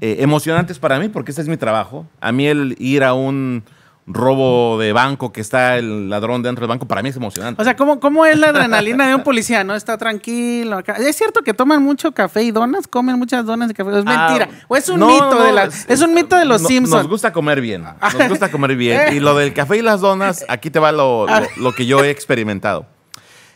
[0.01, 2.07] eh, emocionantes para mí porque este es mi trabajo.
[2.19, 3.61] A mí el ir a un
[4.09, 7.61] robo de banco que está el ladrón dentro del banco, para mí es emocionante.
[7.61, 9.65] O sea, ¿cómo, ¿cómo es la adrenalina de un policía?
[9.65, 9.75] ¿No?
[9.75, 10.77] Está tranquilo.
[10.77, 10.93] acá.
[10.93, 12.87] ¿Es cierto que toman mucho café y donas?
[12.87, 13.91] ¿Comen muchas donas y café?
[13.99, 14.49] ¿Es Ah, mentira?
[14.69, 16.67] ¿O es un no, mito no, de la, es- es, un mito de los no-
[16.69, 17.03] Simpsons?
[17.03, 17.83] Nos gusta comer bien.
[17.83, 19.13] Nos gusta comer bien.
[19.13, 22.01] Y lo del café y las donas, aquí te va lo, lo- lo que yo
[22.03, 22.85] he experimentado.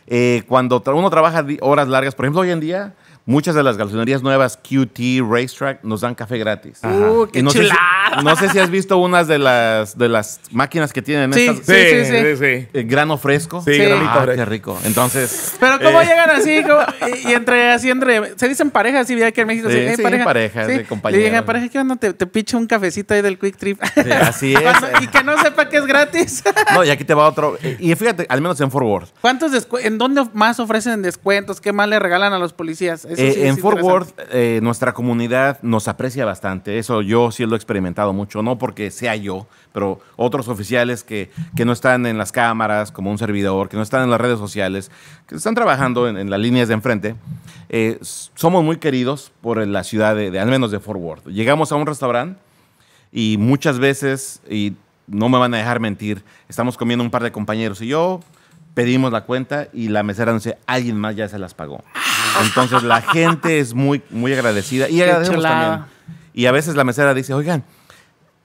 [0.06, 2.92] Eh, cuando uno trabaja horas largas, por ejemplo, hoy en día,
[3.24, 6.80] muchas de las gasolinerías nuevas, QT, Racetrack, nos dan café gratis.
[6.82, 8.22] Uh, qué Y no sé, si, chulada.
[8.22, 11.66] no sé si has visto unas de las, de las máquinas que tienen Sí, estas.
[11.66, 12.36] sí, sí, sí.
[12.36, 12.68] sí.
[12.72, 13.62] eh, grano fresco.
[13.64, 13.78] Sí, Sí.
[13.80, 14.36] granito Ah, fresco.
[14.36, 14.78] qué rico.
[14.84, 16.04] Entonces, Pero ¿cómo Eh.
[16.06, 16.62] llegan así?
[16.62, 16.80] ¿Cómo?
[17.24, 19.68] Y, y entre, así entre, se dicen parejas, sí, vi aquí en México.
[19.70, 21.22] Sí, "Eh, sí, parejas, de compañeros.
[21.24, 21.96] Le dije, pareja, ¿qué onda?
[21.96, 23.80] Te, te picho un cafecito ahí del Quick Trip.
[23.94, 25.02] Sí, así es.
[25.02, 26.42] y que no sepa que es gratis.
[26.74, 27.56] no, y aquí te va otro.
[27.62, 29.08] Eh, Y fíjate, al menos en Fort Worth.
[29.20, 31.60] ¿Cuántos ¿En dónde más ofrecen descuentos?
[31.60, 33.06] ¿Qué más le regalan a los policías?
[33.12, 33.80] Eso Eh, sí en Fort.
[33.82, 36.78] Worth, eh, nuestra comunidad nos aprecia bastante.
[36.78, 38.42] Eso yo sí lo he experimentado mucho.
[38.42, 43.10] No porque sea yo, pero otros oficiales que, que no están en las cámaras, como
[43.10, 44.90] un servidor, que no están en las redes sociales,
[45.26, 47.14] que están trabajando en, en las líneas de enfrente,
[47.68, 51.26] eh, somos muy queridos por la ciudad, de, de- al menos de Fort Worth.
[51.28, 52.38] Llegamos a un restaurante
[53.12, 54.74] y muchas veces, y
[55.06, 58.20] no me van a dejar mentir, estamos comiendo un par de compañeros y yo
[58.74, 61.82] pedimos la cuenta y la mesera nos dice, alguien más ya se las pagó.
[62.40, 65.84] Entonces la gente es muy, muy agradecida y agradecemos también.
[66.34, 67.64] Y a veces la mesera dice, oigan,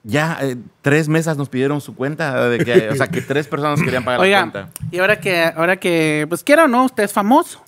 [0.07, 3.81] ya eh, tres mesas nos pidieron su cuenta, de que, o sea, que tres personas
[3.81, 4.69] querían pagar la Oiga, cuenta.
[4.89, 7.61] y ahora que, ahora que, pues quiera o no, usted es famoso.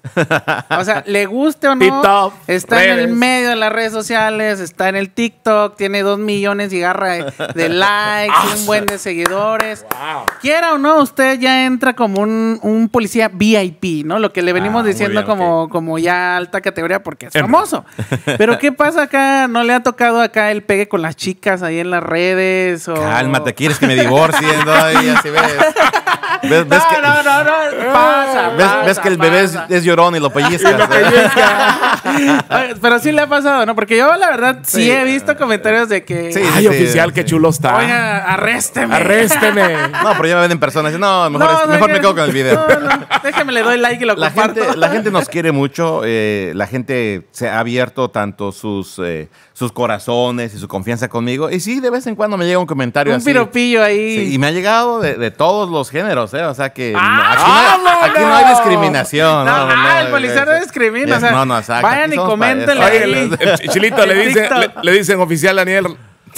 [0.69, 4.62] O sea, le guste o no, TikTok, está en el medio de las redes sociales,
[4.62, 8.97] está en el TikTok, tiene dos millones y garra de, de likes, un buen de
[8.97, 9.86] seguidores.
[10.41, 14.17] Quiera o no, usted ya entra como un, un policía VIP, ¿no?
[14.19, 17.84] Lo que le venimos Ah, diciendo bien, como, como ya alta categoría porque es famoso.
[18.38, 19.49] Pero ¿qué pasa acá?
[19.49, 22.28] ¿No le ha tocado acá el pegue con las chicas ahí en las redes?
[22.87, 22.93] O...
[22.93, 24.65] Cálmate, ¿quieres que me divorcien?
[24.65, 25.01] ¿no?
[25.01, 25.41] Y así ves.
[26.43, 29.83] ¿Ves, ves no, que, no, no, no, pasa, ves- pasa, ves que el bebé es,
[29.83, 30.73] llorón y lo pellizcas.
[30.89, 33.75] Oye, Pero sí le ha pasado, ¿no?
[33.75, 34.91] Porque yo, la verdad, sí, Sí.
[34.91, 36.31] he visto comentarios de que.
[36.31, 37.77] Sí, Ay, sí, oficial, qué chulo está.
[37.77, 38.95] Oiga, arrésteme.
[38.95, 39.87] Arrésteme.
[40.03, 41.99] No, pero ya me ven en persona y dicen, no, mejor, No, es- mejor me
[41.99, 42.65] quedo con el video.
[42.69, 44.61] No, no, déjeme, le doy like y lo La comparto.
[44.63, 49.27] gente, la gente nos quiere mucho, eh, la gente se ha abierto tanto sus, eh,
[49.59, 51.49] sus corazones y su confianza conmigo.
[51.49, 53.25] Y sí, de vez en cuando me llega un comentario Un así.
[53.25, 54.15] piropillo ahí.
[54.27, 56.43] Sí, y me ha llegado de, de todos los géneros, ¿eh?
[56.45, 59.45] O sea que no- ¡Ah, aquí, no hay, aquí no hay discriminación.
[59.45, 61.15] No, No, ah, no, el policía no discrimina.
[61.15, 63.29] eh, o sea, no, no, exacto, vayan aquí y coméntenle
[63.69, 64.57] Chilito le, En dice, TikTok.
[64.83, 65.87] le, le dicen, oficial Daniel,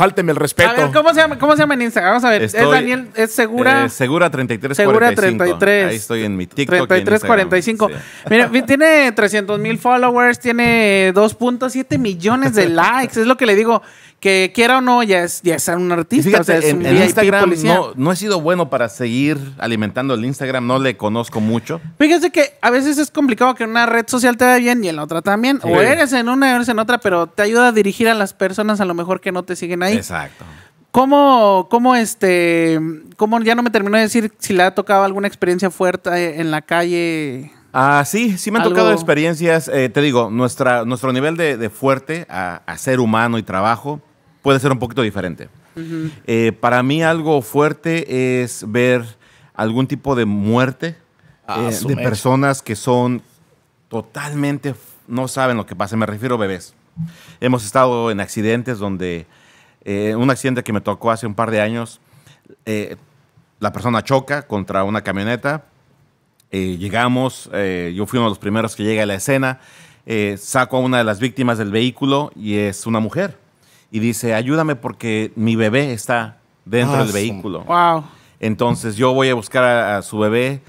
[0.01, 0.69] fálteme el respeto.
[0.71, 2.13] A ver, ¿cómo se, llama, ¿cómo se llama en Instagram?
[2.13, 2.41] Vamos a ver.
[2.41, 3.09] ¿Es Estoy- Daniel?
[3.13, 3.85] ¿Es segura?
[3.85, 5.43] Eh, segura 33 Segura 45.
[5.43, 5.89] 33.
[5.89, 6.73] Ahí estoy en mi TikTok.
[6.73, 7.47] y en 33, Instagram.
[7.49, 7.87] 45.
[7.89, 7.93] Sí.
[8.31, 13.19] Mira, tiene 300 mil followers, tiene 2.7 millones de likes.
[13.21, 13.83] Es lo que le digo,
[14.21, 16.29] que quiera o no, ya es, ya es un Y artista.
[16.29, 18.87] fíjate, o sea, es en, un en VIP Instagram no, no he sido bueno para
[18.87, 21.81] seguir alimentando el Instagram, no le conozco mucho.
[21.97, 24.95] Fíjese que a veces es complicado que una red social te vaya bien y en
[24.95, 25.59] la otra también.
[25.61, 25.67] Sí.
[25.67, 28.79] O eres en una, eres en otra, pero te ayuda a dirigir a las personas
[28.79, 29.97] a lo mejor que no te siguen ahí.
[29.97, 30.45] Exacto.
[30.91, 32.79] ¿Cómo, cómo este,
[33.17, 36.51] cómo ya no me terminó de decir si le ha tocado alguna experiencia fuerte en
[36.51, 37.51] la calle?
[37.73, 39.69] Ah, sí, sí me han Algo- tocado experiencias.
[39.69, 44.01] eh, te digo, nuestra, nuestro nivel de, de fuerte a, a ser humano y trabajo
[44.41, 45.49] puede ser un poquito diferente.
[46.27, 49.03] Eh, para mí algo fuerte es ver
[49.53, 50.95] algún tipo de muerte
[51.47, 52.09] Ah, eh, de mecha.
[52.09, 53.21] personas que son
[53.89, 54.73] totalmente
[55.07, 55.97] no saben lo que pasa.
[55.97, 56.73] Me refiero a bebés.
[57.39, 59.25] Hemos estado en accidentes donde,
[59.83, 61.99] eh, un accidente que me tocó hace un par de años,
[62.65, 62.95] eh,
[63.59, 65.65] la persona choca contra una camioneta.
[66.53, 69.59] eh, llegamos, eh, yo fui uno de los primeros que llega a la escena.
[70.05, 73.37] eh, saco a una de las víctimas del vehículo y es una mujer.
[73.91, 77.63] Y dice, ayúdame porque mi bebé está dentro Ah, del vehículo.
[77.65, 78.05] Wow.
[78.39, 80.61] Entonces yo voy a buscar a, a su bebé.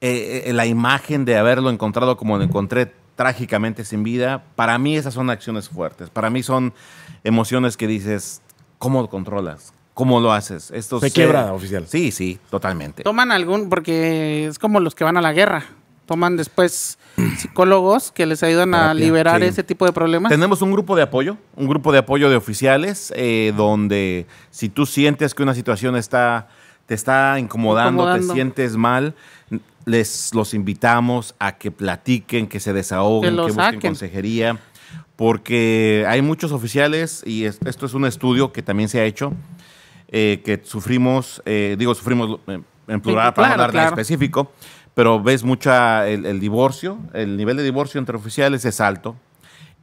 [0.00, 4.96] Eh, eh, la imagen de haberlo encontrado como lo encontré trágicamente sin vida, para mí
[4.96, 6.10] esas son acciones fuertes.
[6.10, 6.74] Para mí son
[7.22, 8.42] emociones que dices,
[8.78, 9.72] ¿cómo lo controlas?
[9.94, 10.70] ¿Cómo lo haces?
[10.72, 11.86] Esto Se quiebra, oficial.
[11.86, 13.04] Sí, sí, totalmente.
[13.04, 15.64] Toman algún, porque es como los que van a la guerra.
[16.06, 16.98] Toman después
[17.38, 19.46] psicólogos que les ayudan a liberar sí.
[19.46, 20.30] ese tipo de problemas.
[20.30, 24.86] Tenemos un grupo de apoyo, un grupo de apoyo de oficiales, eh, donde si tú
[24.86, 26.48] sientes que una situación está,
[26.86, 28.26] te está incomodando, Incomodando.
[28.28, 29.14] te sientes mal,
[29.86, 33.80] les los invitamos a que platiquen, que se desahoguen, Que busquen saquen.
[33.80, 34.58] consejería,
[35.16, 39.32] porque hay muchos oficiales, y es- esto es un estudio que también se ha hecho,
[40.08, 43.88] eh, que sufrimos, eh, digo, sufrimos en plural Sí, para claro, hablar claro.
[43.90, 44.52] específico,
[44.94, 49.16] pero ves mucha el, el divorcio, el nivel de divorcio entre oficiales es alto,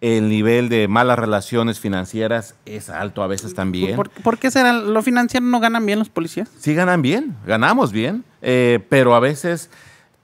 [0.01, 3.95] el nivel de malas relaciones financieras es alto a veces también.
[3.95, 4.73] ¿Por, por qué será?
[4.73, 6.49] ¿Lo financiero no ganan bien los policías?
[6.59, 9.69] Sí ganan bien, ganamos bien, eh, pero a veces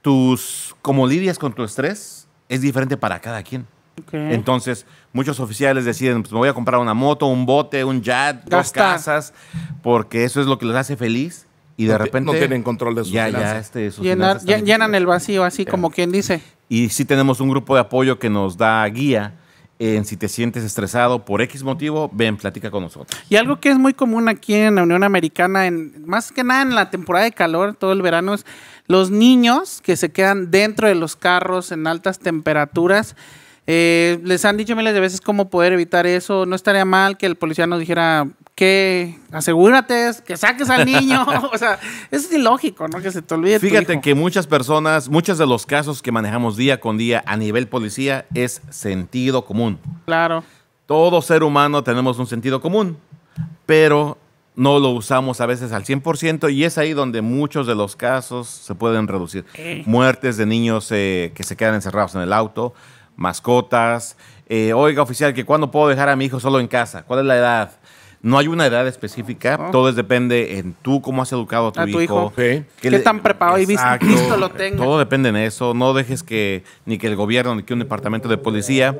[0.01, 3.67] tus, como lidias con tu estrés, es diferente para cada quien.
[4.11, 8.43] Entonces, muchos oficiales deciden, pues me voy a comprar una moto, un bote, un jet,
[8.45, 9.33] dos casas,
[9.81, 11.46] porque eso es lo que les hace feliz
[11.77, 12.31] y de No repente...
[12.33, 13.51] no tienen control de sus ya, finanzas.
[13.53, 16.41] Ya, este, sus Llenar- finanzas ya- están llenan el vacío, así como quien dice.
[16.67, 19.35] Y sí tenemos un grupo de apoyo que nos da guía
[19.79, 23.15] en si te sientes estresado por X motivo, ven, platica con nosotros.
[23.29, 26.63] Y algo que es muy común aquí en la Unión Americana, en, más que nada
[26.63, 28.43] en la temporada de calor, todo el verano, es
[28.87, 33.15] los niños que se quedan dentro de los carros en altas temperaturas.
[33.69, 36.45] Eh, les han dicho miles de veces cómo poder evitar eso.
[36.45, 41.25] No estaría mal que el policía nos dijera que asegúrate, que saques al niño.
[41.53, 41.77] o sea,
[42.09, 43.01] es ilógico, ¿no?
[43.01, 43.59] Que se te olvide.
[43.59, 44.01] tu Fíjate hijo.
[44.01, 48.25] que muchas personas, muchos de los casos que manejamos día con día a nivel policía
[48.33, 49.79] es sentido común.
[50.05, 50.43] Claro.
[50.85, 52.97] Todo ser humano tenemos un sentido común,
[53.65, 54.17] pero
[54.55, 58.47] no lo usamos a veces al 100% y es ahí donde muchos de los casos
[58.47, 59.45] se pueden reducir.
[59.53, 59.83] Eh.
[59.85, 62.73] Muertes de niños eh, que se quedan encerrados en el auto,
[63.17, 64.15] mascotas.
[64.47, 67.03] eh, Oiga, oficial, que cuándo puedo dejar a mi hijo solo en casa?
[67.03, 67.71] ¿Cuál es la edad?
[68.21, 71.85] No hay una edad específica, todo depende en tú cómo has educado a tu, A
[71.85, 72.33] tu hijo.
[72.35, 72.63] Sí.
[72.81, 74.05] ¿Qué tan preparado y vis- Exacto.
[74.07, 74.83] listo lo tenga?
[74.83, 75.73] Todo depende en eso.
[75.75, 78.97] No dejes que ni que el gobierno ni que un departamento de policía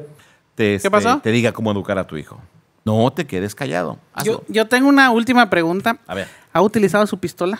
[0.56, 1.20] te, este, pasó?
[1.20, 2.40] te diga cómo educar a tu hijo.
[2.86, 3.98] No te quedes callado.
[4.14, 4.34] Hazlo.
[4.34, 5.98] Yo, yo tengo una última pregunta.
[6.08, 6.28] A ver.
[6.54, 7.60] ¿Ha utilizado su pistola?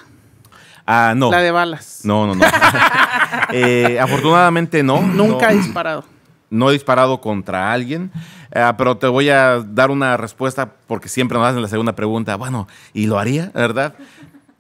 [0.86, 1.32] Ah, no.
[1.32, 2.02] La de balas.
[2.04, 2.46] No, no, no.
[3.52, 5.02] Eh, afortunadamente no.
[5.02, 6.04] Nunca no, ha disparado.
[6.50, 8.12] No he disparado contra alguien,
[8.52, 12.36] eh, pero te voy a dar una respuesta porque siempre nos hacen la segunda pregunta.
[12.36, 13.94] Bueno, ¿y lo haría, verdad?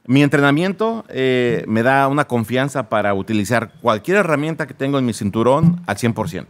[0.06, 5.14] Mi entrenamiento eh, me da una confianza para utilizar cualquier herramienta que tengo en mi
[5.14, 6.46] cinturón al 100%.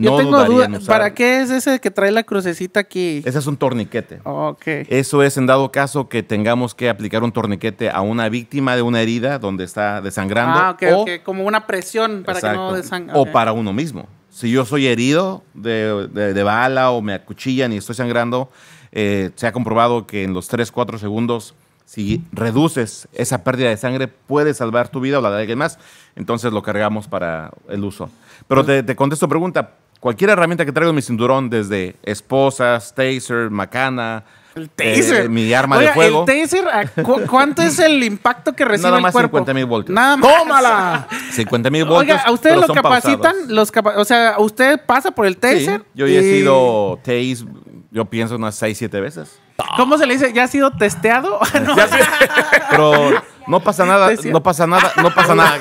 [0.00, 0.66] Yo No tengo duda.
[0.66, 3.20] en usar- ¿Para qué es ese que trae la crucecita aquí?
[3.24, 4.20] Ese es un torniquete.
[4.22, 4.62] Ok.
[4.88, 8.82] Eso es en dado caso que tengamos que aplicar un torniquete a una víctima de
[8.82, 10.58] una herida donde está desangrando.
[10.60, 11.10] Ah, ok, o, ok.
[11.24, 13.12] Como una presión para que no desangre.
[13.16, 14.06] O para uno mismo.
[14.38, 18.52] Si yo soy herido de, de- de bala o me acuchillan y estoy sangrando,
[18.92, 23.76] eh, se ha comprobado que en los 3, 4 segundos, si reduces esa pérdida de
[23.76, 25.80] sangre, puedes salvar tu vida o la de alguien más.
[26.14, 28.10] Entonces lo cargamos para el uso.
[28.46, 29.72] Pero te, te contesto pregunta.
[30.00, 34.22] Cualquier herramienta que traigo en mi cinturón, desde esposas, taser, macana,
[34.54, 35.24] El taser.
[35.24, 36.24] eh, mi arma Oiga, de fuego.
[36.28, 39.38] El taser, ¿a cu- ¿cuánto es el impacto que recibe Nada el más cuerpo?
[39.38, 39.94] 50,000 voltios.
[39.94, 40.36] Nada más.
[40.38, 41.08] ¡Tómala!
[41.32, 42.16] 50 mil voltios.
[42.18, 43.20] Oiga, ¿a usted pero lo capacitan?
[43.20, 43.48] pausados.
[43.48, 45.84] Los capa- o sea, ¿usted pasa por el Sí, taser?
[45.94, 47.44] yo ya he y- sido tase,
[47.90, 49.36] yo pienso unas 6, 7 veces.
[49.76, 50.32] ¿Cómo se le dice?
[50.32, 51.40] ¿Ya ha sido testeado?
[51.62, 51.74] No,
[52.70, 55.58] Pero no pasa nada, no pasa nada, no pasa nada.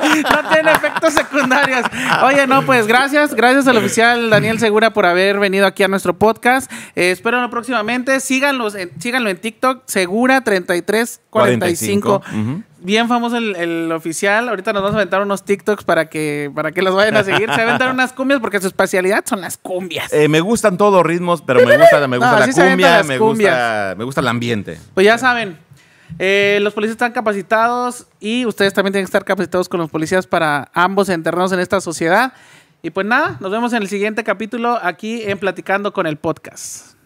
[0.00, 1.82] no tiene efectos secundarios.
[2.24, 3.34] Oye, no, pues gracias.
[3.34, 6.70] Gracias al oficial Daniel Segura por haber venido aquí a nuestro podcast.
[6.94, 8.20] Eh, espérenlo próximamente.
[8.20, 11.18] Síganlos en, síganlo en TikTok, Segura3345.
[11.30, 12.62] 45, ujú.
[12.82, 14.48] Bien famoso el, el oficial.
[14.48, 17.42] Ahorita nos vamos a aventar unos TikToks para que, para que los vayan a seguir.
[17.50, 20.10] Se va a aventar unas cumbias porque su especialidad son las cumbias.
[20.12, 23.02] Eh, me gustan todos los ritmos, pero me gusta, me gusta No, la sí cumbia,
[23.14, 23.52] me cumbias.
[23.52, 24.78] gusta, me gusta el ambiente.
[24.94, 25.58] Pues ya saben,
[26.18, 30.26] eh, los policías están capacitados y ustedes también tienen que estar capacitados con los policías
[30.26, 32.32] para ambos enterarnos en esta sociedad.
[32.82, 36.99] Y pues nada, nos vemos en el siguiente capítulo aquí en Platicando con el Podcast.